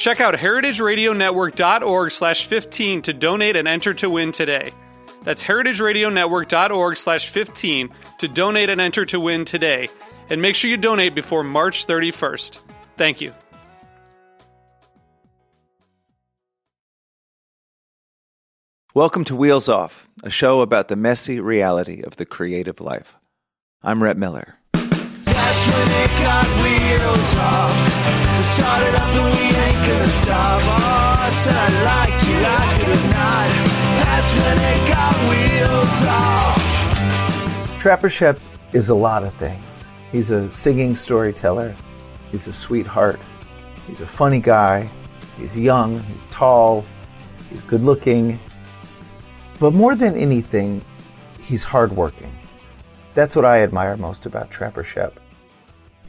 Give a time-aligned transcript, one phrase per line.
[0.00, 4.72] Check out heritageradionetwork.org slash 15 to donate and enter to win today.
[5.24, 7.90] That's heritageradionetwork.org slash 15
[8.20, 9.90] to donate and enter to win today.
[10.30, 12.58] And make sure you donate before March 31st.
[12.96, 13.34] Thank you.
[18.94, 23.18] Welcome to Wheels Off, a show about the messy reality of the creative life.
[23.82, 24.59] I'm Rhett Miller.
[25.50, 27.74] That's when it got wheels off.
[28.38, 30.62] We started up and we ain't gonna stop.
[30.62, 33.48] Oh, I liked you, like it or not.
[33.98, 37.80] That's when it got wheels off.
[37.80, 38.38] Trapper Schoepp
[38.72, 39.88] is a lot of things.
[40.12, 41.74] He's a singing storyteller.
[42.30, 43.18] He's a sweetheart.
[43.88, 44.88] He's a funny guy.
[45.36, 45.98] He's young.
[46.04, 46.84] He's tall.
[47.50, 48.38] He's good looking.
[49.58, 50.84] But more than anything,
[51.40, 52.38] he's hardworking.
[53.14, 55.14] That's what I admire most about Trapper Schoepp.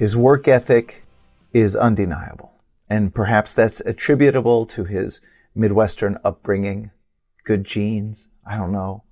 [0.01, 1.05] His work ethic
[1.53, 2.55] is undeniable.
[2.89, 5.21] And perhaps that's attributable to his
[5.53, 6.89] Midwestern upbringing,
[7.43, 8.27] good genes.
[8.43, 9.03] I don't know.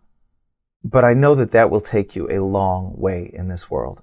[0.84, 4.02] But I know that that will take you a long way in this world,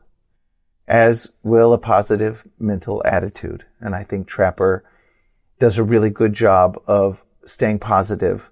[0.86, 3.64] as will a positive mental attitude.
[3.80, 4.84] And I think Trapper
[5.58, 8.48] does a really good job of staying positive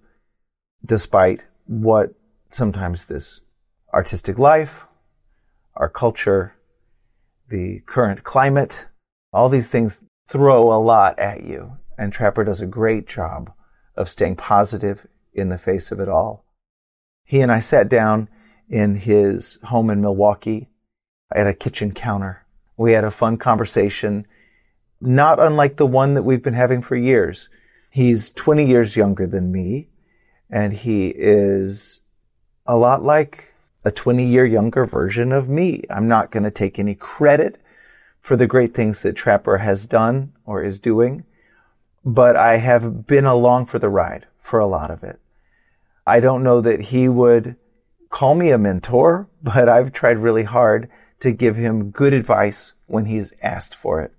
[0.85, 2.15] despite what
[2.49, 3.43] sometimes this
[3.93, 4.89] artistic life,
[5.77, 6.54] our culture,
[7.49, 8.87] the current climate,
[9.33, 11.79] all these things throw a lot at you.
[11.99, 13.53] And Trapper does a great job
[13.97, 16.45] of staying positive in the face of it all.
[17.25, 18.29] He and I sat down
[18.69, 20.69] in his home in Milwaukee
[21.33, 22.45] at a kitchen counter.
[22.77, 24.27] We had a fun conversation,
[25.01, 27.49] not unlike the one that we've been having for years.
[27.91, 29.89] He's 20 years younger than me,
[30.51, 32.01] and he is
[32.67, 33.54] a lot like
[33.85, 35.83] a 20 year younger version of me.
[35.91, 37.59] I'm not going to take any credit
[38.21, 41.25] for the great things that Trapper has done or is doing,
[42.05, 45.21] but I have been along for the ride for a lot of it.
[46.07, 47.57] I don't know that he would
[48.09, 50.89] call me a mentor, but I've tried really hard
[51.21, 54.13] to give him good advice when he's asked for it.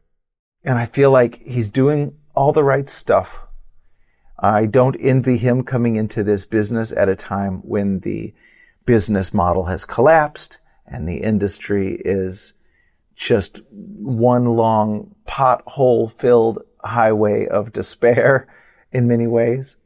[0.63, 3.41] And I feel like he's doing all the right stuff.
[4.37, 8.33] I don't envy him coming into this business at a time when the
[8.85, 12.53] business model has collapsed and the industry is
[13.15, 18.47] just one long pothole filled highway of despair
[18.91, 19.77] in many ways.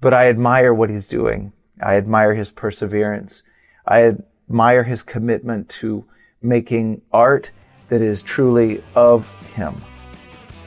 [0.00, 1.52] But I admire what he's doing.
[1.82, 3.42] I admire his perseverance.
[3.86, 4.14] I
[4.48, 6.04] admire his commitment to
[6.42, 7.50] making art
[7.88, 9.82] that is truly of him.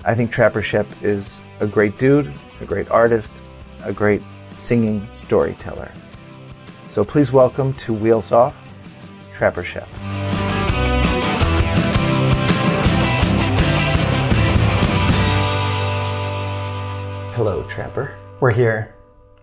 [0.04, 3.40] I think Trapper Schoepp is a great dude, a great artist,
[3.84, 5.92] a great singing storyteller.
[6.90, 8.60] So please welcome to Wheels Off,
[9.32, 9.88] Trapper Schoepp.
[17.36, 18.18] Hello, Trapper.
[18.40, 18.96] We're here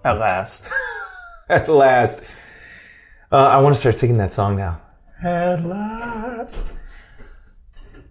[0.04, 0.68] at last.
[1.48, 2.24] At last.
[3.30, 4.82] Uh, I want to start singing that song now.
[5.22, 6.60] At last.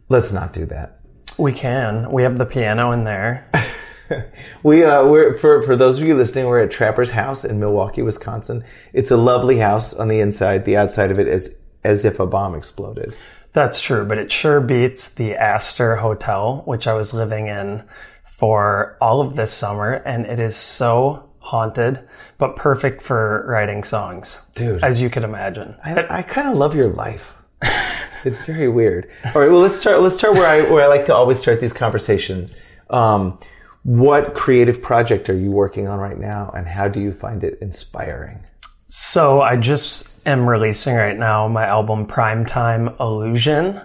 [0.07, 1.01] Let's not do that.
[1.37, 2.09] We can.
[2.09, 3.51] We have the piano in there.
[4.63, 8.01] We uh, we're for for those of you listening, we're at Trapper's house in Milwaukee,
[8.01, 8.63] Wisconsin.
[8.93, 10.65] It's a lovely house on the inside.
[10.65, 13.15] The outside of it is as if a bomb exploded.
[13.53, 17.83] That's true, but it sure beats the Astor Hotel, which I was living in
[18.25, 22.01] for all of this summer, and it is so haunted,
[22.37, 24.41] but perfect for writing songs.
[24.55, 24.83] Dude.
[24.83, 25.75] As you could imagine.
[25.85, 27.35] I, I kind of love your life.
[28.25, 29.09] it's very weird.
[29.23, 30.01] All right, well let's start.
[30.01, 32.53] Let's start where I where I like to always start these conversations.
[32.89, 33.39] Um,
[33.85, 37.59] what creative project are you working on right now, and how do you find it
[37.61, 38.43] inspiring?
[38.87, 43.79] So I just am releasing right now my album Primetime Illusion,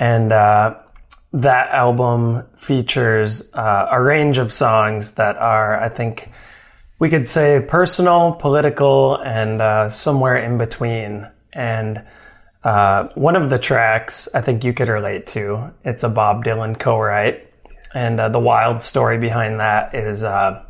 [0.00, 0.74] and uh,
[1.32, 6.28] that album features uh, a range of songs that are, I think,
[6.98, 11.28] we could say personal, political, and uh, somewhere in between.
[11.52, 12.02] and
[12.62, 15.72] uh, one of the tracks I think you could relate to.
[15.84, 17.45] It's a Bob Dylan co-write,
[17.96, 20.62] and uh, the wild story behind that is uh,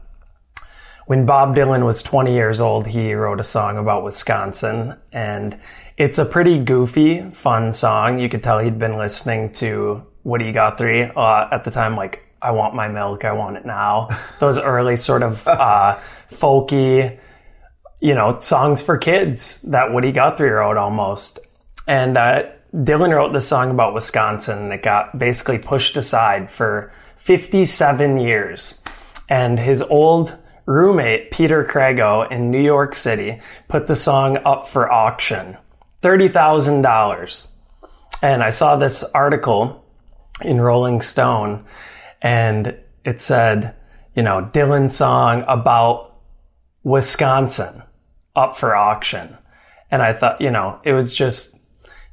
[1.06, 5.58] when Bob Dylan was 20 years old, he wrote a song about Wisconsin, and
[5.96, 8.20] it's a pretty goofy, fun song.
[8.20, 12.52] You could tell he'd been listening to Woody Guthrie uh, at the time, like "I
[12.52, 14.08] Want My Milk, I Want It Now."
[14.38, 15.99] Those early sort of uh,
[16.31, 17.19] folky,
[18.00, 21.40] you know, songs for kids that Woody Guthrie wrote almost.
[21.88, 26.93] And uh, Dylan wrote this song about Wisconsin, that got basically pushed aside for
[27.26, 28.81] 57 years.
[29.28, 34.90] And his old roommate, Peter Crago in New York City, put the song up for
[34.90, 35.56] auction
[36.02, 37.49] $30,000.
[38.23, 39.84] And I saw this article
[40.40, 41.64] in Rolling Stone,
[42.23, 43.75] and it said,
[44.14, 46.14] you know, Dylan song about
[46.84, 47.82] Wisconsin
[48.37, 49.37] up for auction.
[49.90, 51.58] And I thought, you know, it was just,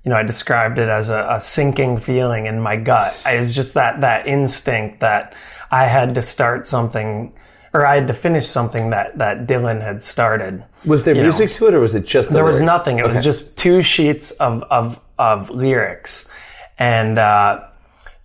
[0.04, 3.16] you know, I described it as a, a sinking feeling in my gut.
[3.26, 5.34] It was just that, that instinct that
[5.72, 7.34] I had to start something
[7.74, 10.64] or I had to finish something that, that Dylan had started.
[10.86, 13.00] Was there You music to it, or was it just the There was nothing.
[13.00, 16.30] It was just two sheets of, of, of lyrics.
[16.78, 17.62] And, uh,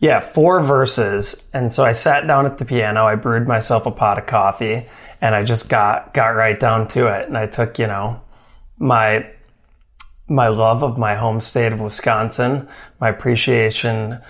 [0.00, 1.42] yeah, four verses.
[1.54, 4.86] And so I sat down at the piano, I brewed myself a pot of coffee,
[5.22, 7.26] and I just got, got right down to it.
[7.26, 8.20] And I took, you know,
[8.78, 9.26] my,
[10.28, 12.68] my love of my home state of Wisconsin,
[13.00, 14.20] my appreciation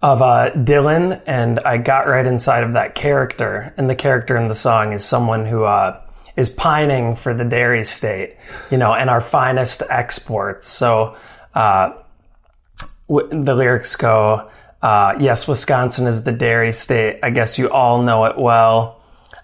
[0.00, 3.74] of uh, Dylan, and I got right inside of that character.
[3.76, 6.00] And the character in the song is someone who uh,
[6.36, 8.36] is pining for the dairy state,
[8.70, 10.68] you know, and our finest exports.
[10.68, 11.16] So
[11.54, 11.92] uh,
[13.08, 14.48] w- the lyrics go,
[14.80, 17.18] uh, "Yes, Wisconsin is the dairy state.
[17.24, 18.97] I guess you all know it well."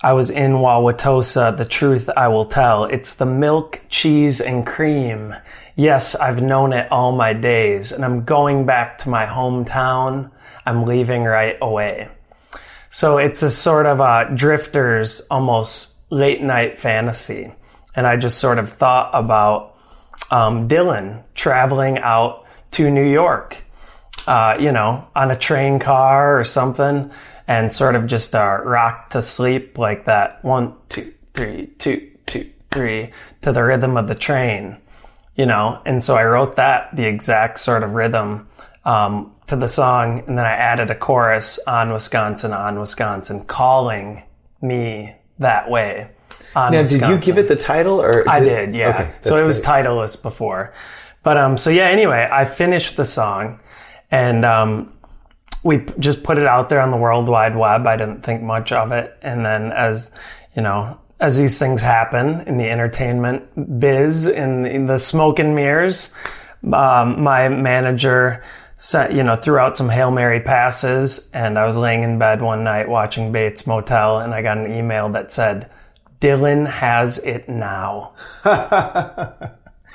[0.05, 1.57] I was in Wauwatosa.
[1.57, 2.85] The truth I will tell.
[2.85, 5.35] It's the milk, cheese, and cream.
[5.77, 10.31] Yes, I've known it all my days, and I'm going back to my hometown.
[10.67, 12.09] I'm leaving right away.
[12.91, 17.55] So it's a sort of a drifter's almost late night fantasy.
[17.97, 19.75] And I just sort of thought about
[20.31, 23.57] um, Dylan traveling out to New York,
[24.27, 27.11] uh, you know, on a train car or something,
[27.47, 32.51] and sort of just uh, rock to sleep like that one, two, three, two, two,
[32.71, 33.13] three
[33.43, 34.77] to the rhythm of the train,
[35.37, 35.81] you know.
[35.85, 38.49] And so I wrote that the exact sort of rhythm
[38.85, 44.23] um, to the song, and then I added a chorus on Wisconsin, on Wisconsin, calling
[44.63, 46.09] me that way.
[46.55, 48.89] Now, did you give it the title, or I did, yeah.
[48.91, 50.73] Okay, so it was titleless before.
[51.23, 53.61] But um so yeah, anyway, I finished the song
[54.11, 54.93] and um
[55.65, 57.87] we just put it out there on the World Wide Web.
[57.87, 59.17] I didn't think much of it.
[59.23, 60.13] And then as,
[60.55, 65.57] you know, as these things happen in the entertainment biz, in, in the smoke and
[65.57, 66.15] mirrors,
[66.73, 68.45] um, my manager
[68.77, 72.43] sent, you know, threw out some Hail Mary passes and I was laying in bed
[72.43, 75.71] one night watching Bates Motel and I got an email that said,
[76.21, 78.13] Dylan has it now.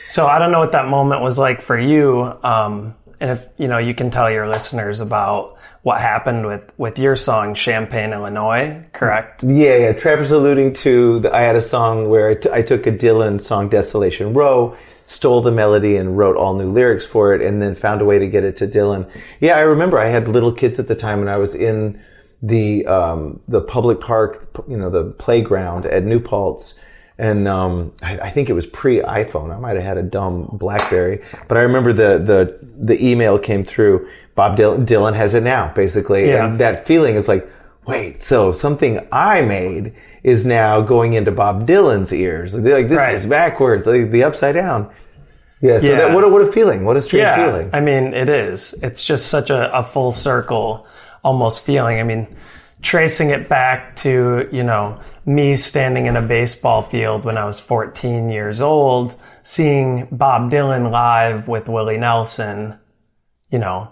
[0.08, 2.34] so I don't know what that moment was like for you.
[2.44, 7.00] Um, and if, you know, you can tell your listeners about what happened with, with
[7.00, 9.44] your song, Champaign, Illinois, correct?
[9.44, 9.94] Yeah, yeah.
[9.94, 13.42] Trapper's alluding to the, I had a song where I, t- I took a Dylan
[13.42, 14.76] song, Desolation Row,
[15.06, 18.20] stole the melody and wrote all new lyrics for it, and then found a way
[18.20, 19.10] to get it to Dylan.
[19.40, 22.02] Yeah, I remember I had little kids at the time, and I was in
[22.42, 26.76] the um, the public park, you know, the playground at New Paltz.
[27.18, 29.54] And um, I, I think it was pre iPhone.
[29.54, 33.64] I might have had a dumb BlackBerry, but I remember the the the email came
[33.66, 34.08] through.
[34.36, 36.46] Bob Dylan, Dylan has it now, basically, Yeah.
[36.46, 37.48] and that feeling is like,
[37.86, 39.94] wait, so something I made
[40.24, 42.54] is now going into Bob Dylan's ears.
[42.56, 43.16] Like, like, this Right.
[43.16, 44.90] is backwards, like the upside down.
[45.62, 45.80] Yeah.
[45.82, 45.98] So Yeah.
[45.98, 46.86] that what a, what a feeling.
[46.86, 47.70] What a strange feeling.
[47.74, 48.74] I mean, it is.
[48.82, 50.86] It's just such a, a full circle
[51.24, 52.00] almost feeling.
[52.00, 52.28] I mean,
[52.82, 57.60] tracing it back to, you know, me standing in a baseball field when I was
[57.60, 62.78] 14 years old, seeing Bob Dylan live with Willie Nelson,
[63.52, 63.92] you know,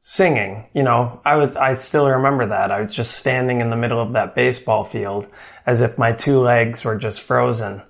[0.00, 0.66] singing.
[0.74, 2.70] You know, I was I still remember that.
[2.70, 5.28] I was just standing in the middle of that baseball field
[5.66, 7.82] as if my two legs were just frozen.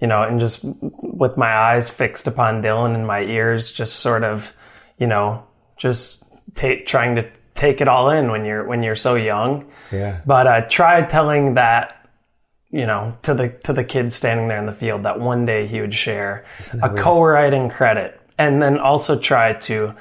[0.00, 4.24] You know, and just with my eyes fixed upon Dylan and my ears just sort
[4.24, 4.52] of,
[4.98, 5.44] you know,
[5.76, 6.22] just
[6.84, 9.64] trying to take it all in when you're when you're so young.
[9.92, 10.20] Yeah.
[10.26, 12.03] But uh, try telling that,
[12.74, 15.64] you know, to the to the kid standing there in the field that one day
[15.68, 16.44] he would share
[16.82, 19.94] a co-writing credit, and then also try to,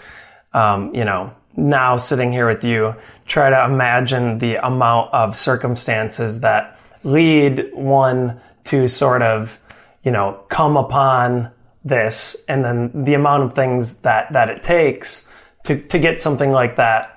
[0.54, 2.96] um, you know, now sitting here with you,
[3.28, 9.60] try to imagine the amount of circumstances that lead one to sort of,
[10.04, 11.52] you know, come upon
[11.86, 15.30] this and then the amount of things that that it takes
[15.64, 17.13] to to get something like that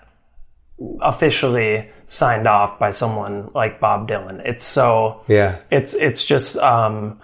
[1.00, 4.40] officially signed off by someone like Bob Dylan.
[4.44, 5.58] It's so Yeah.
[5.70, 7.20] It's it's just um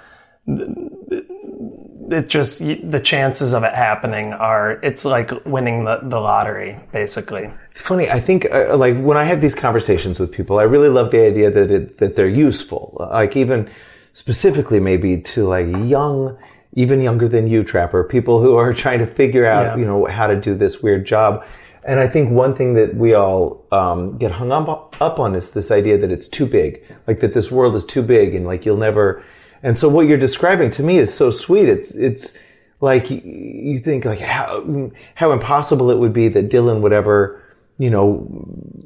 [2.11, 7.51] it just the chances of it happening are it's like winning the, the lottery basically.
[7.71, 8.09] It's funny.
[8.11, 11.25] I think uh, like when I have these conversations with people, I really love the
[11.27, 12.97] idea that it, that they're useful.
[13.13, 13.71] Like even
[14.13, 16.37] specifically maybe to like young,
[16.75, 19.77] even younger than you, trapper people who are trying to figure out Yeah.
[19.77, 21.45] you know how to do this weird job.
[21.85, 25.51] And I think one thing that we all um, get hung up up on is
[25.53, 28.65] this idea that it's too big, like that this world is too big, and like
[28.65, 29.23] you'll never.
[29.65, 31.69] And so what you're describing to me is so sweet.
[31.69, 32.37] It's it's
[32.81, 37.41] like you, think like how how impossible it would be that Dylan would ever
[37.79, 38.27] you know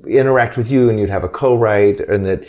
[0.06, 2.46] interact with you and you'd have a co-write and that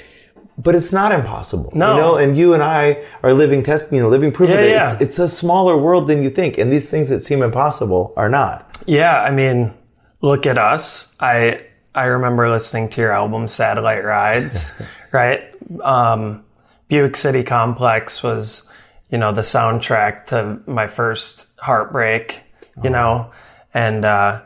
[0.57, 1.91] but it's not impossible No.
[1.95, 4.61] you know and you and I are living test you know living proof Yeah, of
[4.61, 4.91] it yeah.
[4.93, 8.29] It's, it's a smaller world than you think and these things that seem impossible are
[8.29, 9.73] not Yeah, I mean,
[10.21, 11.11] look at us.
[11.19, 11.61] I
[11.95, 14.71] I remember listening to your album Satellite Rides,
[15.11, 15.41] right?
[15.81, 16.43] Um,
[16.87, 18.69] Buick City Complex was,
[19.09, 22.41] you know, the soundtrack to my first heartbreak,
[22.83, 23.31] you know,
[23.73, 24.41] and uh,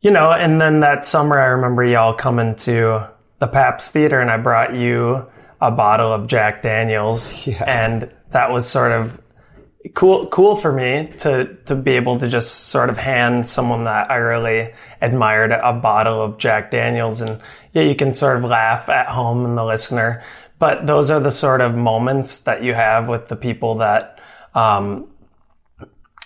[0.00, 3.08] you know, and then that summer I remember y'all coming to
[3.40, 5.26] the Pabst Theater and I brought you
[5.60, 7.64] a bottle of Jack Daniels, Yeah.
[7.64, 9.18] and that was sort of
[9.94, 14.10] cool cool for me to to be able to just sort of hand someone that
[14.10, 17.40] I really admired a bottle of Jack Daniels and
[17.72, 20.22] yeah you can sort of laugh at home and the listener.
[20.58, 24.18] But those are the sort of moments that you have with the people that
[24.54, 25.06] um,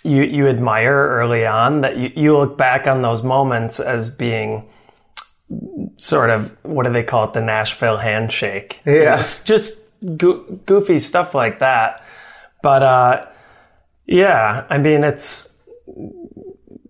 [0.05, 4.69] you you admire early on that you, you look back on those moments as being
[5.97, 7.35] sort of what do they call it?
[7.35, 8.81] The Nashville handshake.
[8.87, 9.23] Yeah.
[9.45, 12.03] Just go- goofy stuff like that.
[12.63, 13.27] But uh
[14.13, 15.53] yeah i mean it's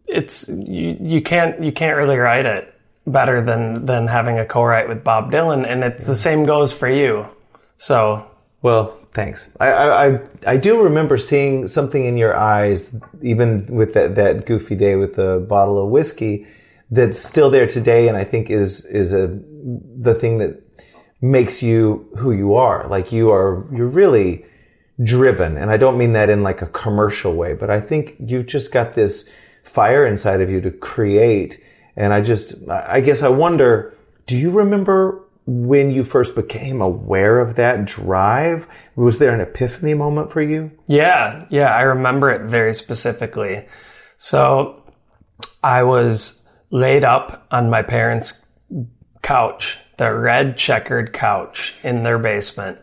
[0.06, 2.74] it's you, you can't you can't really write it
[3.06, 6.88] better than than having a co-write with bob dylan and it's the same goes for
[6.88, 7.26] you.
[7.76, 8.24] So
[8.62, 9.50] well thanks.
[9.58, 14.46] I, I I I do remember seeing something in your eyes even with that that
[14.46, 16.46] goofy day with the bottle of whiskey
[16.90, 19.38] that's still there today and I think is is a
[20.00, 20.62] the thing that
[21.20, 22.86] makes you who you are.
[22.88, 24.44] Like you are you're really
[25.02, 25.56] driven.
[25.56, 28.72] And i don't mean that in like a commercial way but i think you've just
[28.72, 29.28] got this
[29.64, 31.62] fire inside of you to create.
[31.96, 33.94] And i just i guess i wonder
[34.26, 38.68] do you remember when you first became aware of that drive?
[38.94, 40.70] Was there an epiphany moment for you?
[40.86, 43.66] Yeah, yeah, I remember it very specifically.
[44.16, 44.82] So
[45.62, 48.46] I was laid up on my parents'
[49.22, 52.78] couch, the red checkered couch in their basement,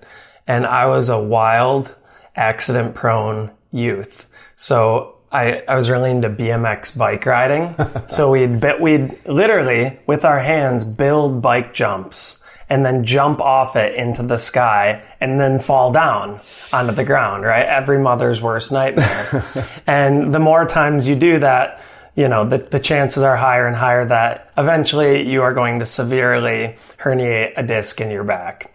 [0.47, 1.95] and I was a wild,
[2.39, 4.25] accident prone youth.
[4.55, 7.75] So I, I was really into BMX bike riding.
[8.07, 13.75] so we'd bet we'd literally with our hands build bike jumps and then jump off
[13.75, 16.39] it into the sky and then fall down
[16.71, 17.65] onto the ground, right?
[17.65, 19.43] Every mother's worst nightmare.
[19.87, 21.81] and the more times you do that,
[22.15, 25.85] you know, the, the chances are higher and higher that eventually you are going to
[25.85, 28.71] severely herniate a disc in your back.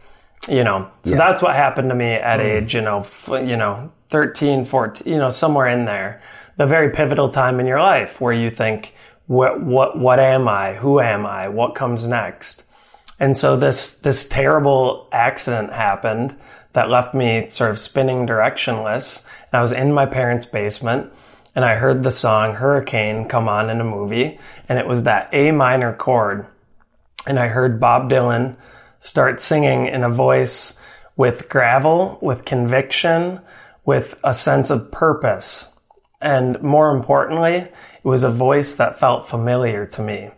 [0.48, 2.64] You know, so that's what happened to me at mm-hmm.
[2.64, 6.22] age, you know, f- you know, 13, 14, you know, somewhere in there.
[6.56, 8.94] The very pivotal time in your life where you think,
[9.26, 10.74] what, what, what am I?
[10.74, 11.48] Who am I?
[11.48, 12.64] What comes next?
[13.20, 16.36] And so this this terrible accident happened
[16.72, 19.24] that left me sort of spinning directionless.
[19.24, 21.12] And I was in my parents' basement
[21.54, 25.28] and I heard the song Hurricane come on in a movie and it was that
[25.32, 26.46] A minor chord.
[27.26, 28.56] And I heard Bob Dylan
[29.04, 30.80] start singing in a voice
[31.14, 33.38] with gravel, with conviction,
[33.84, 35.68] with a sense of purpose.
[36.22, 37.70] And more importantly, it
[38.02, 40.30] was a voice that felt familiar to me.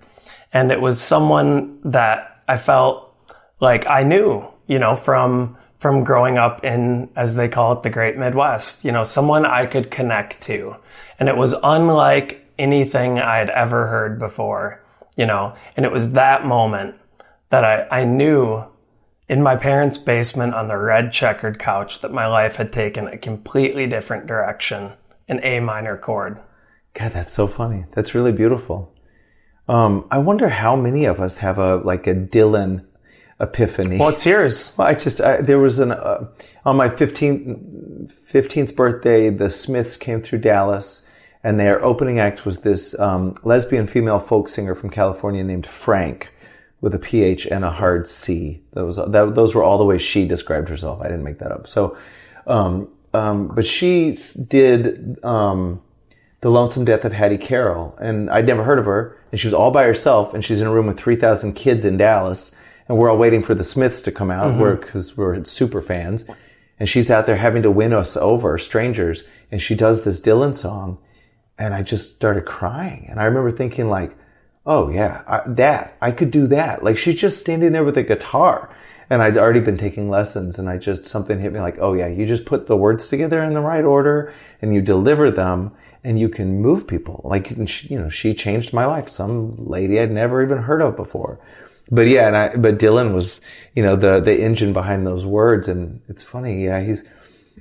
[0.52, 3.14] And it was someone that I felt
[3.60, 7.90] like I knew, you know, from from growing up in as they call it the
[7.90, 10.74] great midwest, you know, someone I could connect to.
[11.20, 14.82] And it was unlike anything I had ever heard before,
[15.16, 15.54] you know.
[15.76, 16.96] And it was that moment
[17.50, 18.64] that I, I knew
[19.28, 23.18] in my parents' basement on the red checkered couch that my life had taken a
[23.18, 24.92] completely different direction,
[25.28, 26.40] an A minor chord.
[26.94, 27.84] God, that's so funny.
[27.92, 28.92] That's really beautiful.
[29.68, 32.86] Um, I wonder how many of us have a like a Dylan
[33.40, 33.98] epiphany.
[33.98, 34.74] What's yours?
[34.78, 36.28] Well, I just I, there was an uh,
[36.64, 39.30] on my 15th 15th birthday.
[39.30, 41.06] The Smiths came through Dallas,
[41.42, 46.28] and their opening act was this um, lesbian female folk singer from California named Phranc,
[46.80, 48.62] with a PH and a hard C.
[48.72, 51.00] Those that, those were all the ways she described herself.
[51.00, 51.66] I didn't make that up.
[51.66, 51.96] So.
[52.46, 54.16] Um, um, but she
[54.48, 55.80] did um,
[56.42, 59.18] the Lonesome Death of Hattie Carroll, and I'd never heard of her.
[59.32, 61.84] And she was all by herself, and she's in a room with three thousand kids
[61.84, 62.54] in Dallas,
[62.88, 66.26] and we're all waiting for the Smiths to come out, because we're super fans.
[66.78, 70.54] And she's out there having to win us over, strangers, and she does this Dylan
[70.54, 70.98] song,
[71.58, 73.06] and I just started crying.
[73.08, 74.14] And I remember thinking like,
[74.66, 76.82] oh yeah, I, that I could do that.
[76.82, 78.74] Like she's just standing there with a guitar,
[79.08, 82.08] and I'd already been taking lessons, and I just something hit me like, oh yeah,
[82.08, 86.18] you just put the words together in the right order, and you deliver them, and
[86.18, 87.20] you can move people.
[87.24, 89.08] Like she, you know, she changed my life.
[89.08, 91.40] Some lady I'd never even heard of before.
[91.88, 93.40] But yeah, and I, but Dylan was,
[93.74, 96.64] you know, the the engine behind those words, and it's funny.
[96.64, 97.04] Yeah, he's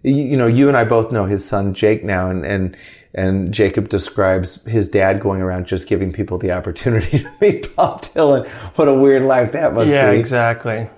[0.01, 2.77] you, you know, you and I both know his son Jake now, and and
[3.15, 8.01] and Jakob describes his dad going around just giving people the opportunity to meet Bob
[8.03, 8.47] Dylan.
[8.75, 10.15] What a weird life that must yeah, be.
[10.15, 10.89] Yeah, exactly.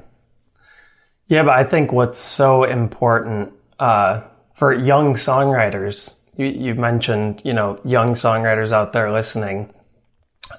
[1.27, 4.21] Yeah, but I think what's so important uh,
[4.55, 9.71] for young songwriters, you, you mentioned, you know, young songwriters out there listening.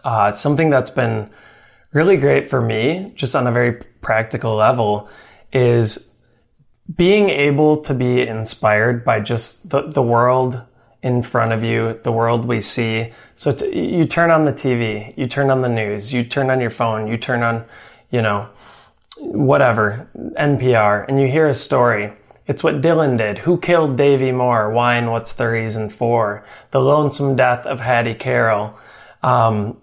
[0.04, 1.28] Uh, something that's been
[1.92, 5.08] really great for me, just on a very practical level,
[5.52, 6.08] is
[6.94, 10.62] being able to be inspired by just the, the world
[11.02, 13.12] in front of you, the world we see.
[13.34, 16.60] So t- you turn on the TV, you turn on the news, you turn on
[16.60, 17.64] your phone, you turn on,
[18.10, 18.48] you know,
[19.18, 22.12] whatever, NPR, and you hear a story.
[22.46, 23.38] It's what Dylan did.
[23.38, 24.70] Who killed Davy Moore?
[24.70, 26.44] Why and what's the reason for?
[26.70, 28.76] The lonesome death of Hattie Carroll.
[29.22, 29.76] Um,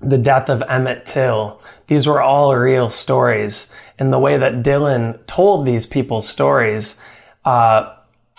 [0.00, 1.60] the death of Emmett Till.
[1.88, 3.70] These were all real stories.
[3.98, 7.00] And the way that Dylan told these people's stories
[7.44, 7.94] uh,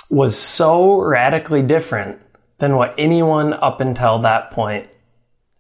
[0.10, 2.20] was so radically different
[2.58, 4.88] than what anyone up until that point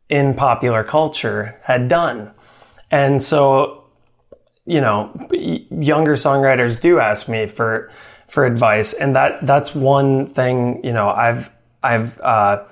[0.10, 2.32] in popular culture had done.
[2.92, 3.86] And so,
[4.66, 7.92] you know, younger songwriters do ask me for
[8.28, 11.50] for advice, and that that's one thing you know I've
[11.82, 12.64] I've uh,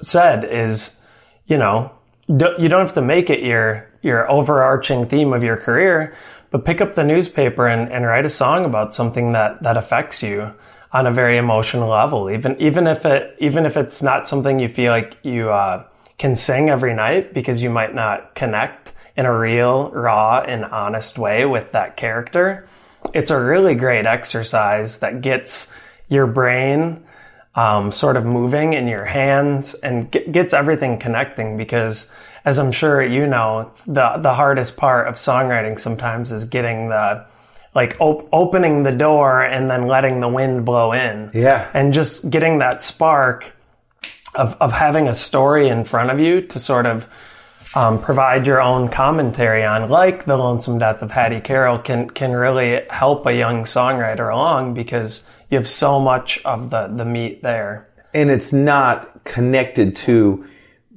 [0.00, 1.00] said is,
[1.46, 1.92] you know,
[2.28, 6.14] you don't have to make it your your overarching theme of your career,
[6.50, 10.22] but pick up the newspaper and, and write a song about something that that affects
[10.22, 10.52] you
[10.92, 12.30] on a very emotional level.
[12.30, 15.84] Even even if it even if it's not something you feel like you uh,
[16.18, 21.18] can sing every night because you might not connect in a real, raw, and honest
[21.18, 22.66] way with that character.
[23.12, 25.72] It's a really great exercise that gets
[26.08, 27.04] your brain
[27.54, 32.10] um, sort of moving in your hands and get, gets everything connecting because
[32.44, 37.24] as I'm sure you know, the, the hardest part of songwriting sometimes is getting the,
[37.74, 41.30] like op- opening the door and then letting the wind blow in.
[41.32, 41.70] Yeah.
[41.72, 43.52] And just getting that spark
[44.34, 47.08] of, of having a story in front of you to sort of
[47.74, 52.32] um, provide your own commentary on, like the lonesome death of Hattie Carroll, can can
[52.32, 57.42] really help a young songwriter along because you have so much of the the meat
[57.42, 57.88] there.
[58.14, 60.44] and it's not connected to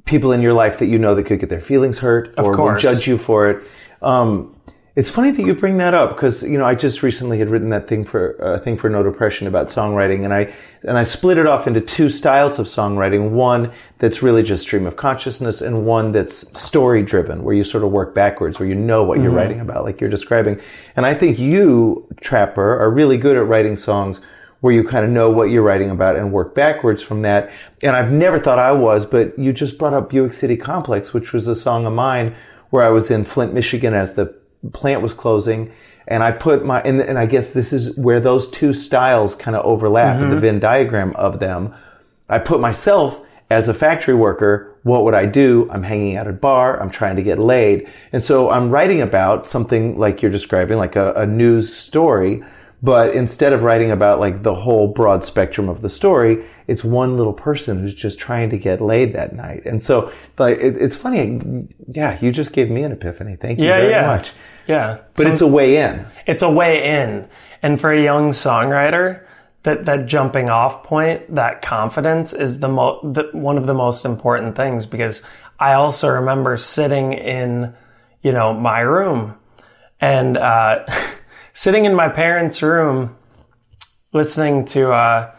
[0.05, 2.77] people in your life that you know that could get their feelings hurt or will
[2.77, 3.63] judge you for it.
[4.01, 4.54] Um,
[4.95, 7.69] it's funny that you bring that up because you know I just recently had written
[7.69, 10.53] that thing for a thing for No Depression about songwriting, and I
[10.83, 13.31] and I split it off into two styles of songwriting.
[13.31, 17.83] One that's really just stream of consciousness, and one that's story driven, where you sort
[17.83, 19.35] of work backwards, where you know what you're mm-hmm.
[19.35, 20.61] writing about, like you're describing.
[20.95, 24.21] And I think you, Trapper, are really good at writing songs
[24.61, 27.51] where you kind of know what you're writing about and work backwards from that.
[27.83, 31.33] And I've never thought I was, but you just brought up Buick City Complex, which
[31.33, 32.33] was a song of mine
[32.69, 34.33] where I was in Flint, Michigan as the
[34.73, 35.71] plant was closing.
[36.07, 39.57] And I put my, and, and I guess this is where those two styles kind
[39.57, 40.41] of overlap in the mm-hmm.
[40.41, 41.73] Venn diagram of them.
[42.29, 44.77] I put myself as a factory worker.
[44.83, 45.67] What would I do?
[45.71, 46.79] I'm hanging out at a bar.
[46.79, 47.89] I'm trying to get laid.
[48.11, 52.43] And so I'm writing about something like you're describing, like a, a news story.
[52.83, 57.17] But instead of writing about like the whole broad spectrum of the story, it's one
[57.17, 59.65] little person who's just trying to get laid that night.
[59.65, 61.67] And so, like, it, it's funny.
[61.87, 63.37] Yeah, you just gave me an epiphany.
[63.37, 64.05] Thank you Yeah, very yeah.
[64.05, 64.33] much.
[64.67, 66.05] Yeah, But it's a way in.
[66.25, 67.27] it's a way in.
[67.61, 69.21] And for a young songwriter,
[69.63, 74.05] that that jumping off point, that confidence is the, mo- the one of the most
[74.05, 75.23] important things because
[75.59, 77.73] I also remember sitting in,
[78.21, 79.35] you know, my room
[80.01, 80.85] and uh,
[81.53, 83.15] sitting in my parents' room,
[84.13, 85.31] listening to, uh,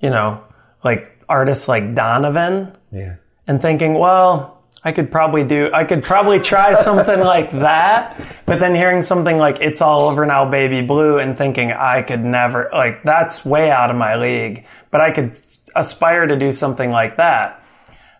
[0.00, 0.42] you know,
[0.82, 3.16] like artists like Donovan Yeah.
[3.46, 4.53] and thinking, well,
[4.84, 8.20] I could probably do, I could probably try something like that.
[8.44, 12.22] But then hearing something like It's All Over Now, Baby Blue, and thinking I could
[12.22, 14.66] never, like, that's way out of my league.
[14.90, 15.38] But I could
[15.74, 17.62] aspire to do something like that.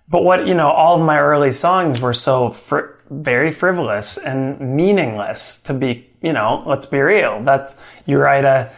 [0.09, 4.59] But what, you know, all of my early songs were so fr- very frivolous and
[4.61, 7.42] meaningless to be, you know, let's be real.
[7.42, 8.70] That's, you write a,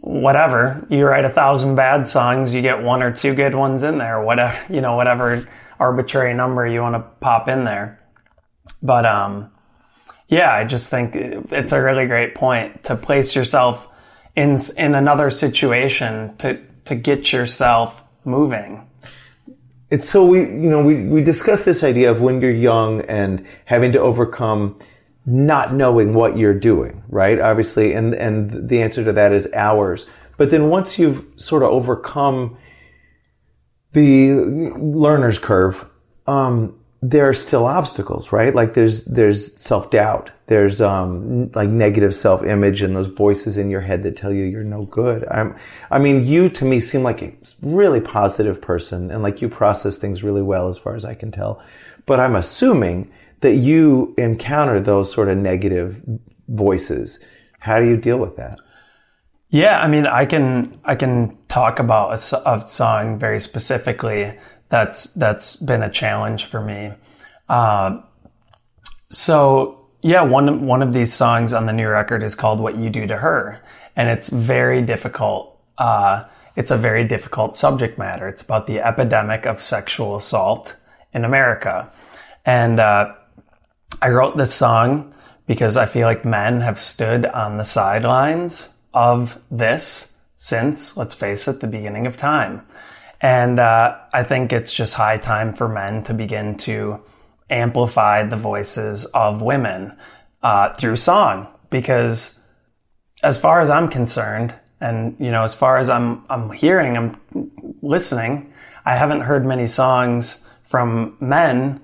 [0.00, 0.86] whatever.
[0.90, 4.22] You write a thousand bad songs, you get one or two good ones in there.
[4.22, 8.00] Whatever you know, whatever arbitrary number you want to pop in there.
[8.82, 9.50] But um,
[10.28, 13.88] yeah, I just think it's a really great point to place yourself
[14.36, 18.86] in in another situation to to get yourself moving.
[19.90, 23.46] It's so we, you know, we, we discussed this idea of when you're young and
[23.64, 24.78] having to overcome
[25.26, 27.40] not knowing what you're doing, right?
[27.40, 30.06] Obviously, and, and the answer to that is hours.
[30.36, 32.56] But then once you've sort of overcome
[33.92, 35.86] the learner's curve,
[36.26, 38.54] um, there are still obstacles, right?
[38.54, 43.70] Like there's there's self doubt, there's um, like negative self image, and those voices in
[43.70, 45.26] your head that tell you you're no good.
[45.30, 45.54] I'm,
[45.90, 47.32] I mean, you to me seem like a
[47.62, 51.30] really positive person, and like you process things really well, as far as I can
[51.30, 51.62] tell.
[52.06, 53.10] But I'm assuming
[53.44, 56.02] that you encounter those sort of negative
[56.48, 57.22] voices.
[57.58, 58.58] How do you deal with that?
[59.50, 64.32] Yeah, I mean, I can I can talk about a, a song very specifically
[64.70, 66.92] that's that's been a challenge for me.
[67.46, 68.00] Uh,
[69.10, 72.88] so yeah, one one of these songs on the new record is called "What You
[72.88, 73.60] Do to Her,"
[73.94, 75.60] and it's very difficult.
[75.76, 76.24] Uh,
[76.56, 78.26] it's a very difficult subject matter.
[78.26, 80.76] It's about the epidemic of sexual assault
[81.12, 81.92] in America,
[82.46, 83.12] and uh,
[84.02, 85.14] I wrote this song
[85.46, 91.48] because I feel like men have stood on the sidelines of this since, let's face
[91.48, 92.66] it, the beginning of time.
[93.20, 97.00] And uh, I think it's just high time for men to begin to
[97.50, 99.96] amplify the voices of women
[100.42, 101.46] uh, through song.
[101.70, 102.38] Because
[103.22, 107.18] as far as I'm concerned, and you know, as far as I'm I'm hearing, I'm
[107.80, 108.52] listening,
[108.84, 111.80] I haven't heard many songs from men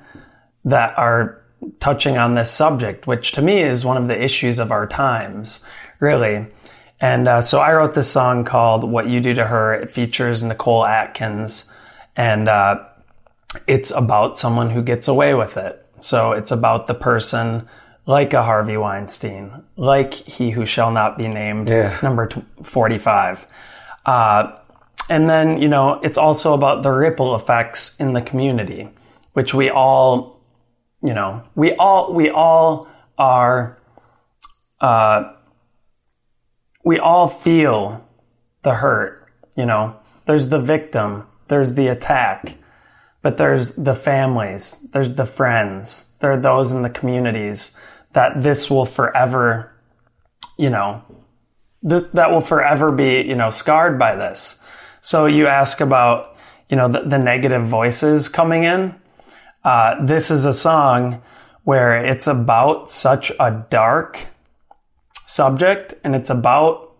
[0.64, 1.39] that are
[1.79, 5.61] touching on this subject, which to me is one of the issues of our times,
[5.99, 6.46] really.
[7.01, 9.75] And uh, so I wrote this song called What You Do to Her.
[9.75, 11.70] It features Nicole Atkins,
[12.16, 12.85] and uh,
[13.66, 15.85] it's about someone who gets away with it.
[16.01, 17.68] So it's about the person
[18.07, 21.96] like a Harvey Weinstein, like he who shall not be named, yeah.
[22.03, 22.29] number
[22.62, 23.46] 45.
[24.05, 24.53] Uh,
[25.09, 28.88] and then, you know, it's also about the ripple effects in the community,
[29.35, 30.39] which we all,
[31.02, 33.78] you know, we all, we all are,
[34.80, 35.32] uh,
[36.84, 38.06] we all feel
[38.62, 39.96] the hurt, you know.
[40.26, 42.54] There's the victim, there's the attack,
[43.22, 47.76] but there's the families, there's the friends, there are those in the communities
[48.12, 49.72] that this will forever,
[50.58, 51.02] you know,
[51.88, 54.58] th- that will forever be, you know, scarred by this.
[55.00, 56.36] So you ask about,
[56.68, 58.94] you know, the, the negative voices coming in.
[59.62, 61.23] Uh, this is a song
[61.64, 64.27] where it's about such a dark
[65.27, 66.94] subject and it's about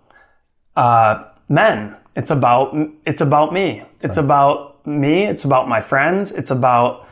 [0.77, 1.97] uh, men.
[2.17, 3.83] It's about it's about me.
[4.03, 4.25] It's right.
[4.25, 5.25] about me.
[5.25, 6.33] It's about my friends.
[6.33, 7.09] It's about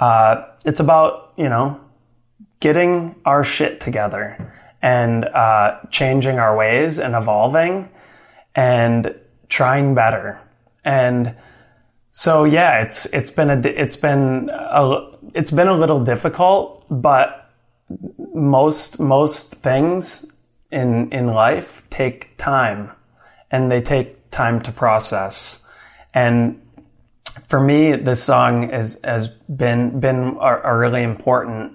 [0.00, 1.80] uh, it's about you know
[2.60, 7.88] getting our shit together and uh, changing our ways and evolving
[8.54, 9.14] and
[9.48, 10.40] trying better.
[10.84, 11.34] And
[12.20, 17.50] so yeah, it's it's been a it's been a, it's been a little difficult, but
[18.34, 20.26] most most things
[20.70, 22.90] in in life take time
[23.50, 25.64] and they take time to process.
[26.12, 26.60] And
[27.48, 31.72] for me this song is, has been been a, a, really important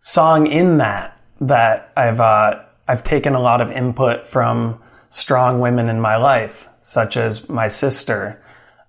[0.00, 5.88] song in that that I've uh, I've taken a lot of input from strong women
[5.88, 8.38] in my life such as my sister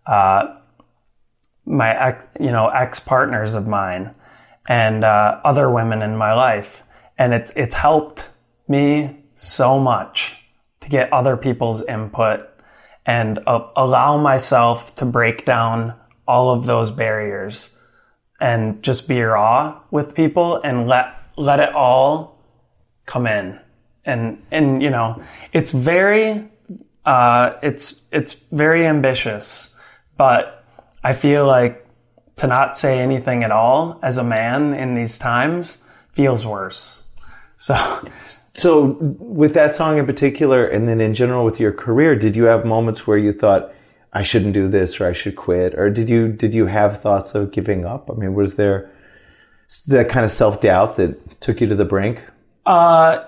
[0.05, 0.57] uh,
[1.65, 4.13] my ex, you know ex partners of mine
[4.67, 6.83] and uh, other women in my life.
[7.17, 8.29] And it's it's helped
[8.67, 10.37] me so much
[10.81, 12.49] to get other people's input
[13.05, 15.93] and uh, allow myself to break down
[16.27, 17.75] all of those barriers
[18.39, 22.39] and just be raw with people and let let it all
[23.05, 23.59] come in.
[24.05, 25.21] And and you know
[25.51, 26.49] it's very
[27.05, 29.73] uh, it's it's very ambitious
[30.17, 30.62] but
[31.03, 31.85] i feel like
[32.35, 37.07] to not say anything at all as a man in these times feels worse
[37.57, 38.01] so
[38.55, 42.43] so, with that song in particular, and then in general with your career, did you
[42.43, 43.73] have moments where you thought,
[44.13, 47.33] "I shouldn't do this," or "I should quit," or did you did you have thoughts
[47.33, 48.11] of giving up?
[48.11, 48.91] I mean, was there
[49.87, 52.21] that kind of self doubt that took you to the brink?
[52.65, 53.23] Uh,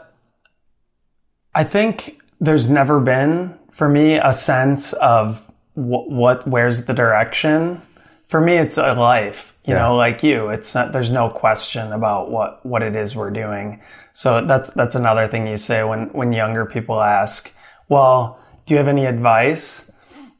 [1.55, 5.41] I think there's never been for me a sense of
[5.75, 7.81] what, what where's the direction.
[8.27, 9.81] For me, it's a life you yeah.
[9.81, 13.81] know, like you, it's not, there's no question about what, what it is we're doing.
[14.13, 17.51] So that's, that's another thing you say when, when younger people ask,
[17.89, 19.91] well, do you have any advice?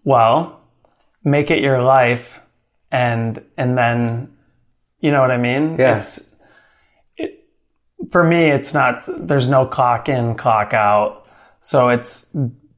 [0.03, 0.61] Well,
[1.23, 2.39] make it your life
[2.91, 4.31] and and then
[4.99, 5.75] you know what I mean?
[5.77, 5.97] Yeah.
[5.97, 6.35] It's
[7.17, 7.47] it,
[8.11, 11.27] for me it's not there's no clock in, clock out.
[11.59, 12.33] So it's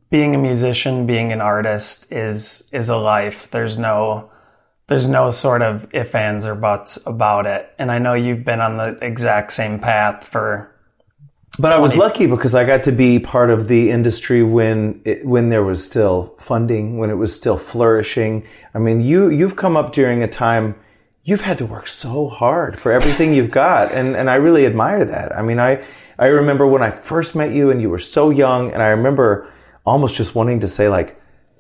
[0.10, 3.50] being a musician, being an artist is is a life.
[3.52, 4.30] There's no
[4.88, 7.70] there's no sort of if ands or buts about it.
[7.78, 10.72] And I know you've been on the exact same path for
[11.60, 15.26] But I was lucky because I got to be part of the industry when it,
[15.26, 18.46] when there was still funding, when it was still flourishing.
[18.74, 20.76] I mean, you you've come up during a time
[21.26, 25.04] you've had to work so hard for everything you've got, and and I really admire
[25.04, 25.36] that.
[25.36, 25.84] I mean, I
[26.18, 29.52] I remember when I first met you and you were so young, and I remember
[29.88, 31.20] almost just wanting to say like.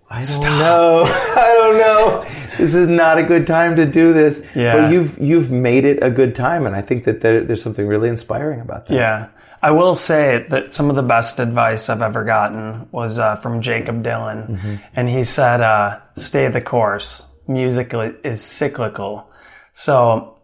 [0.09, 1.03] I don't know.
[1.05, 2.25] I don't know.
[2.57, 4.45] This is not a good time to do this.
[4.55, 4.75] Yeah.
[4.75, 7.85] But you've you've made it a good time, and I think that there, there's something
[7.87, 8.93] really inspiring about that.
[8.93, 9.27] Yeah.
[9.61, 13.61] I will say that some of the best advice I've ever gotten was uh, from
[13.61, 14.79] Jakob Dylan.
[14.95, 17.27] And he said, uh, stay the course.
[17.47, 17.91] Music
[18.23, 19.31] is cyclical.
[19.73, 20.36] So,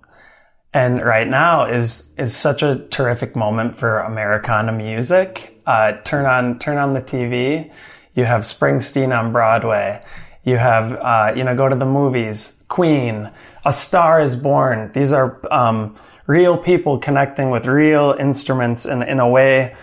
[0.74, 5.60] and right now is, is such a terrific moment for Americana music.
[5.66, 7.72] Uh, turn on, turn on the TV.
[8.16, 10.04] You have Springsteen on Broadway.
[10.44, 12.64] You have, uh, you know, go to the movies.
[12.68, 13.30] Queen,
[13.66, 14.92] A Star is Born.
[14.94, 15.96] These are, um,
[16.28, 19.76] real people connecting with real instruments in, in a way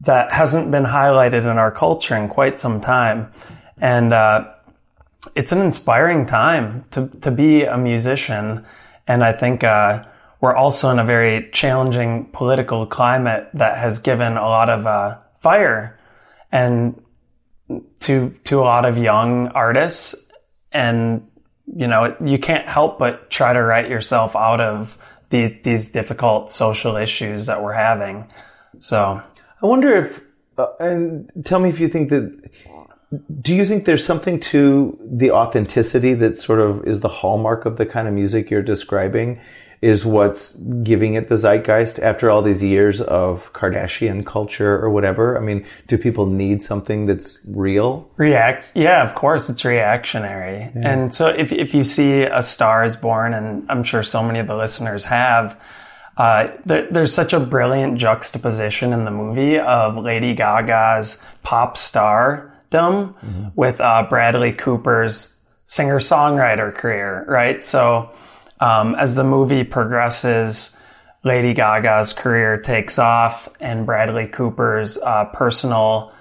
[0.00, 3.32] that hasn't been highlighted in our culture in quite some time.
[3.78, 4.48] And uh,
[5.34, 8.64] it's an inspiring time to, to be a musician.
[9.08, 10.04] And I think uh,
[10.40, 15.16] we're also in a very challenging political climate that has given a lot of uh,
[15.40, 15.98] fire
[16.52, 17.02] and
[18.00, 20.14] to to a lot of young artists.
[20.70, 21.26] And
[21.66, 24.96] you know, you can't help but try to write yourself out of
[25.30, 28.30] these these difficult social issues that we're having.
[28.80, 29.20] So
[29.62, 30.20] I wonder if,
[30.56, 32.50] uh, and tell me if you think that,
[33.40, 37.76] do you think there's something to the authenticity that sort of is the hallmark of
[37.76, 39.40] the kind of music you're describing?
[39.80, 45.38] Is what's giving it the zeitgeist after all these years of Kardashian culture or whatever?
[45.38, 48.10] I mean, do people need something that's real?
[48.16, 50.72] react, yeah, of course, it's reactionary.
[50.74, 54.40] And so if if you see a Star is Born, and I'm sure so many
[54.40, 55.58] of the listeners have.
[56.16, 61.76] Uh, there, there's such a brilliant juxtaposition in the movie of Lady Gaga's pop
[62.68, 67.62] stardom with uh, Bradley Cooper's singer songwriter career, right?
[67.64, 68.10] So,
[68.60, 70.76] um, as the movie progresses,
[71.24, 76.12] Lady Gaga's career takes off, and Bradley Cooper's uh, personal,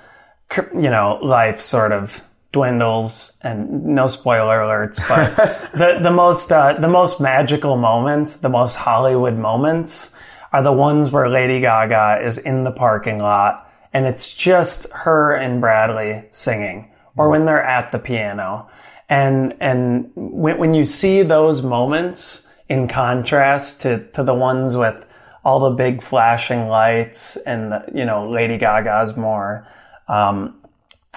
[0.73, 3.37] you know, life sort of dwindles.
[3.41, 8.75] And no spoiler alerts, but the the most uh, the most magical moments, the most
[8.75, 10.13] Hollywood moments,
[10.53, 13.66] are the ones where Lady Gaga is in the parking lot
[13.97, 18.69] and it's just her and Bradley singing, or when they're at the piano.
[19.09, 25.03] And and when, when you see those moments in contrast to, to the ones with
[25.43, 29.67] all the big flashing lights and the, you know Lady Gaga's more
[30.07, 30.61] um,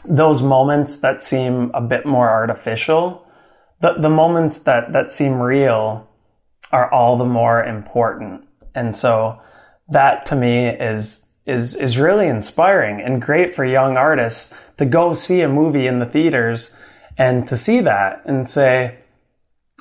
[0.07, 3.27] those moments that seem a bit more artificial,
[3.81, 6.09] the the moments that that seem real
[6.73, 8.49] are all the more important.
[8.75, 9.39] And so
[9.91, 15.13] that to me is is is really inspiring and great for young artists to go
[15.13, 16.75] see a movie in the theaters
[17.19, 18.97] and to see that and say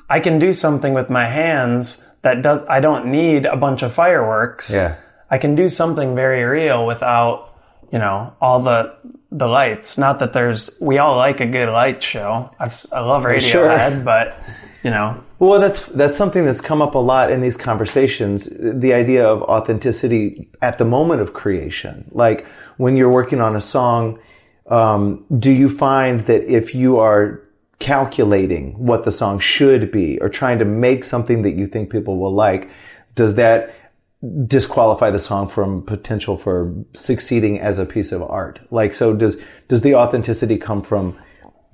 [0.08, 3.92] I can do something with my hands that does I don't need a bunch of
[3.94, 4.72] fireworks.
[4.72, 4.96] Yeah.
[5.30, 7.54] I can do something very real without,
[7.92, 8.94] you know, all the
[9.30, 9.96] the lights.
[9.96, 12.50] Not that there's we all like a good light show.
[12.58, 13.68] I've, si love Sure.
[13.68, 14.36] Radiohead, but
[14.82, 18.48] you know, Well, that's that's something that's come up a lot in these conversations.
[18.50, 22.46] The idea of authenticity at the moment of creation, like
[22.78, 24.18] when you're working on a song,
[24.70, 27.42] um, do you find that if you are
[27.78, 32.18] calculating what the song should be or trying to make something that you think people
[32.18, 32.70] will like,
[33.14, 33.74] does that
[34.46, 38.60] disqualify the song from potential for succeeding as a piece of art?
[38.70, 39.36] Like, so does
[39.68, 41.18] does the authenticity come from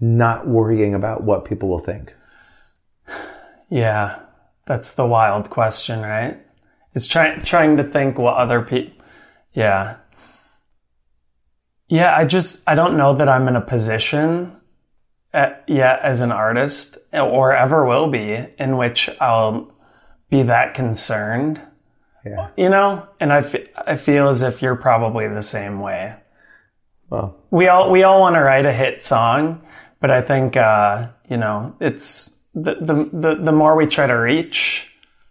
[0.00, 2.14] not worrying about what people will think?
[3.70, 4.20] Yeah,
[4.66, 6.38] that's the wild question, right?
[6.94, 9.04] It's trying trying to think what other people.
[9.52, 9.96] Yeah,
[11.88, 12.16] yeah.
[12.16, 14.56] I just I don't know that I'm in a position
[15.32, 19.72] at, yet as an artist, or ever will be, in which I'll
[20.30, 21.60] be that concerned.
[22.24, 22.48] Yeah.
[22.56, 23.44] You know, and I,
[23.86, 26.14] I feel as if you're probably the same way.
[27.08, 29.62] Well, We all we all want to write a hit song,
[30.00, 34.14] but I think uh, you know it's the, the the the more we try to
[34.14, 34.88] reach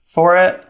[0.08, 0.64] for it,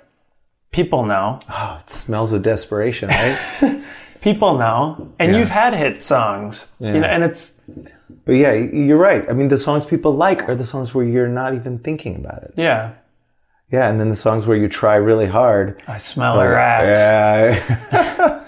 [0.71, 1.39] people know.
[1.49, 3.83] Oh, it smells of desperation, right?
[4.21, 5.37] people know, and Yeah.
[5.39, 6.93] you've had hit songs, Yeah.
[6.93, 7.61] you know, and it's
[8.25, 9.23] But yeah, you're right.
[9.29, 12.41] I mean, the songs people like are the songs where you're not even thinking about
[12.43, 12.53] it.
[12.57, 12.91] yeah.
[13.71, 15.81] Yeah, and then the songs where you try really hard.
[15.87, 16.95] I smell a rat.
[16.95, 18.43] Yeah.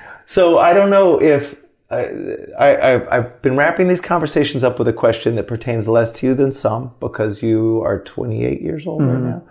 [0.24, 1.56] so I don't know if
[1.88, 6.26] I, I've, I've been wrapping these conversations up with a question that pertains less to
[6.26, 9.42] you than some because you are 28 years old right now.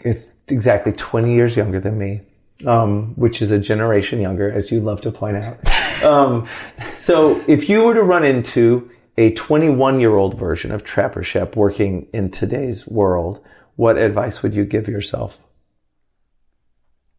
[0.00, 2.20] It's exactly 20 years younger than me,
[2.66, 5.58] um, which is a generation younger, as you love to point out.
[6.00, 6.48] Um,
[6.96, 11.56] so if you were to run into a 21 year old version of Trapper Schoepp
[11.56, 13.44] working in today's world,
[13.76, 15.36] what advice would you give yourself?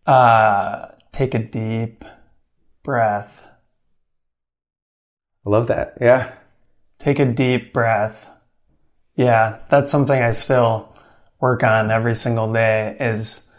[0.07, 2.03] Uh, take a deep
[2.81, 3.47] breath.
[5.45, 5.97] I love that.
[5.99, 6.31] Yeah.
[6.99, 8.29] Take a deep breath.
[9.15, 10.95] Yeah, that's something I still
[11.39, 13.51] work on every single day is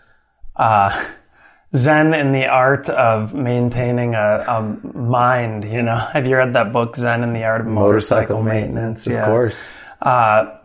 [0.56, 1.04] uh,
[1.74, 4.62] Zen in the art of maintaining a, a
[4.96, 5.96] mind, you know.
[6.12, 9.06] Have you read that book, Zen in the Art of Motorcycle, Maintenance?
[9.06, 9.24] Of Yeah.
[9.26, 9.56] course.
[10.00, 10.58] Uh,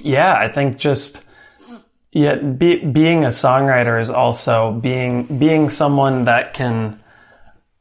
[0.00, 1.24] yeah, I think just
[2.12, 7.00] yeah, be, being a songwriter is also being being someone that can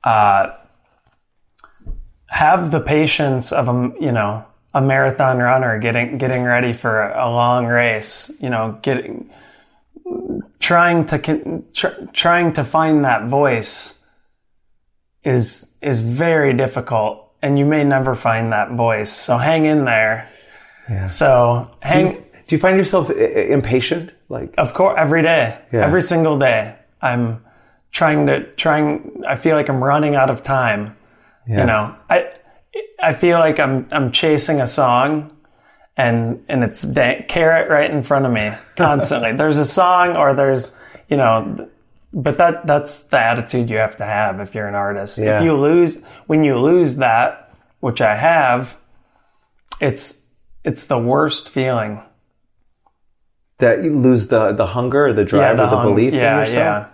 [0.03, 0.51] uh,
[2.29, 7.29] have the patience of a you know a marathon runner getting getting ready for a
[7.29, 8.31] long race.
[8.39, 9.29] You know, getting
[10.59, 14.03] trying to tr- trying to find that voice
[15.23, 19.11] is is very difficult, and you may never find that voice.
[19.11, 20.29] So hang in there.
[20.89, 21.05] Yeah.
[21.07, 22.23] So hang.
[22.47, 24.13] Do you find yourself i- impatient?
[24.29, 25.85] Like, Of course, every day, Yeah.
[25.85, 27.43] every single day, I'm
[27.91, 29.23] trying to trying.
[29.27, 30.95] I feel like I'm running out of time.
[31.47, 31.59] Yeah.
[31.61, 32.31] You know, I
[33.01, 35.35] I feel like I'm I'm chasing a song,
[35.97, 39.31] and and it's da- carrot right in front of me constantly.
[39.37, 40.77] there's a song, or there's
[41.09, 41.69] you know,
[42.13, 45.17] but that that's the attitude you have to have if you're an artist.
[45.17, 45.37] Yeah.
[45.37, 48.77] If you lose when you lose that, which I have,
[49.79, 50.25] it's
[50.63, 52.01] it's the worst feeling.
[53.59, 56.39] that you lose the the hunger, or the drive, or the hung- belief yeah, in
[56.39, 56.55] yourself.
[56.55, 56.88] yeah.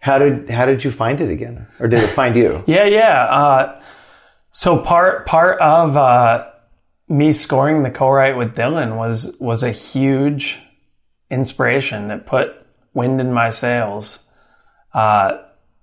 [0.00, 2.62] How did how did you find it again, or did it find you?
[2.68, 3.24] Yeah, yeah.
[3.24, 3.82] Uh,
[4.50, 6.46] so part part of uh,
[7.08, 10.60] me scoring the co-write with Dylan was was a huge
[11.30, 12.08] inspiration.
[12.08, 12.54] that put
[12.94, 14.24] wind in my sails.
[14.94, 15.38] Uh,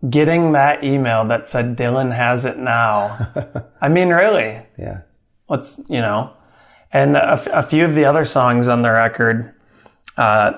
[0.10, 3.32] getting that email that said Dylan has it now.
[3.82, 5.02] I mean, really, yeah.
[5.50, 6.34] let's you know,
[6.92, 9.54] and a, f- a few of the other songs on the record
[10.18, 10.54] uh,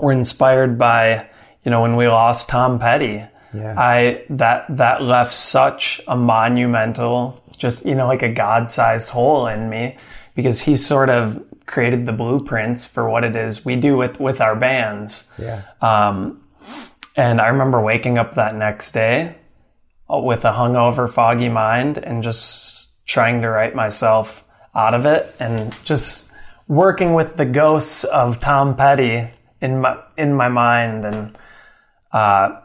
[0.00, 1.28] were inspired by
[1.64, 3.24] you know when we lost Tom Petty.
[3.52, 3.74] Yeah.
[3.78, 9.70] I that that left such a monumental, just you know, like a god-sized hole in
[9.70, 9.96] me
[10.34, 14.40] because he sort of created the blueprints for what it is we do with with
[14.40, 15.24] our bands.
[15.38, 15.62] Yeah.
[15.80, 16.42] Um,
[17.16, 19.36] and I remember waking up that next day
[20.12, 25.34] uh, with a hungover, foggy mind and just trying to write myself out of it
[25.38, 26.32] and just
[26.66, 31.04] working with the ghosts of Tom Petty in my, in my mind.
[31.04, 31.38] And,
[32.14, 32.60] uh,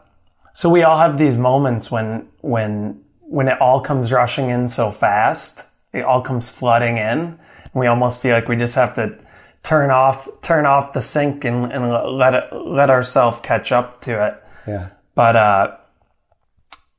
[0.54, 4.92] so we all have these moments when, when, when it all comes rushing in so
[4.92, 7.20] fast, it all comes flooding in.
[7.20, 9.18] And we almost feel like we just have to
[9.64, 14.28] turn off, turn off the sink and, and let it, let ourselves catch up to
[14.28, 14.90] it Yeah.
[15.16, 15.78] but uh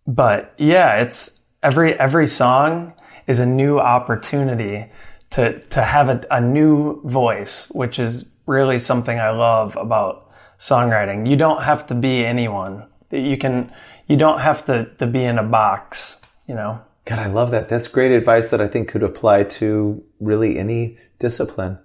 [0.07, 2.93] but yeah it's every every song
[3.27, 4.87] is a new opportunity
[5.31, 10.30] to to have a, a new voice which is really something i love about
[10.61, 13.73] songwriting you don't have to be anyone you can
[14.07, 17.69] you don't have to to be in a box you know God, I love that.
[17.69, 21.77] That's great advice that I think could apply to really any discipline.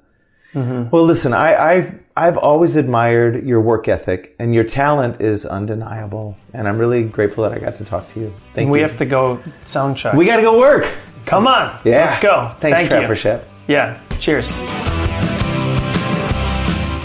[0.54, 0.90] Mm-hmm.
[0.92, 6.38] Well, listen, I, I've I've always admired your work ethic, and your talent is undeniable.
[6.54, 8.34] And I'm really grateful that I got to talk to you.
[8.54, 8.84] Thank we you.
[8.86, 10.88] We have to go sound check we got to go work.
[11.26, 13.16] come on Yeah, let's go Thanks, Thank Trapper.
[13.16, 13.46] Schoepp.
[13.68, 14.52] yeah cheers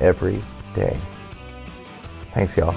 [0.00, 0.42] every
[0.74, 0.96] day.
[2.32, 2.74] Thanks, y'all.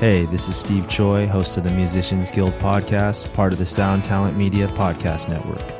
[0.00, 4.02] Hey, this is Steve Choi, host of the Musicians Guild podcast, part of the Sound
[4.02, 5.79] Talent Media Podcast Network.